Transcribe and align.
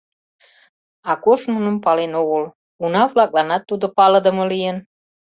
Акош 1.11 1.41
нуным 1.53 1.77
пален 1.85 2.11
огыл, 2.21 2.43
уна-влакланат 2.83 3.63
тудо 3.69 3.85
палыдыме 3.97 4.43
лийын. 4.51 4.77